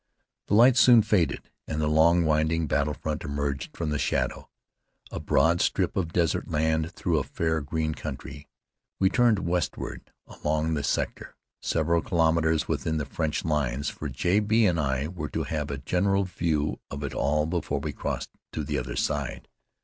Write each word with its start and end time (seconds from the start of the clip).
The 0.47 0.55
lights 0.55 0.79
soon 0.79 1.03
faded 1.03 1.51
and 1.67 1.79
the 1.79 1.85
long, 1.87 2.25
winding 2.25 2.65
battle 2.65 2.95
front 2.95 3.23
emerged 3.23 3.77
from 3.77 3.91
the 3.91 3.99
shadow, 3.99 4.49
a 5.11 5.19
broad 5.19 5.61
strip 5.61 5.95
of 5.95 6.11
desert 6.11 6.47
land 6.49 6.91
through 6.91 7.19
a 7.19 7.23
fair, 7.23 7.61
green 7.61 7.93
country. 7.93 8.47
We 8.99 9.11
turned 9.11 9.37
westward 9.47 10.11
along 10.25 10.73
the 10.73 10.83
sector, 10.83 11.35
several 11.61 12.01
kilometres 12.01 12.67
within 12.67 12.97
the 12.97 13.05
French 13.05 13.45
lines, 13.45 13.89
for 13.89 14.09
J. 14.09 14.39
B. 14.39 14.65
and 14.65 14.79
I 14.79 15.07
were 15.07 15.29
to 15.29 15.43
have 15.43 15.69
a 15.69 15.77
general 15.77 16.23
view 16.23 16.79
of 16.89 17.03
it 17.03 17.13
all 17.13 17.45
before 17.45 17.79
we 17.79 17.93
crossed 17.93 18.31
to 18.53 18.63
the 18.63 18.79
other 18.79 18.95
side. 18.95 19.49